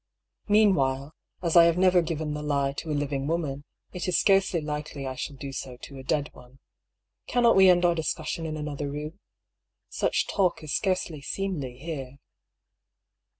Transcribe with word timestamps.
Meanwhile, 0.47 1.13
as 1.43 1.55
I 1.55 1.65
have 1.65 1.77
never 1.77 2.01
given 2.01 2.33
the 2.33 2.41
lie 2.41 2.73
to 2.77 2.89
a 2.89 2.93
living 2.97 3.27
woman, 3.27 3.65
it 3.93 4.07
is 4.07 4.17
scarcely 4.19 4.59
likely 4.59 5.05
I 5.05 5.13
shall 5.13 5.35
do 5.35 5.51
so 5.51 5.77
to 5.77 5.99
a 5.99 6.03
dead 6.03 6.33
one. 6.33 6.57
Cannot 7.27 7.55
we 7.55 7.69
end 7.69 7.85
our 7.85 7.93
discussion 7.93 8.47
in 8.47 8.57
another 8.57 8.89
room? 8.89 9.19
Such 9.89 10.25
talk 10.25 10.63
is 10.63 10.73
scarcely 10.75 11.21
seemly 11.21 11.77
here." 11.77 12.17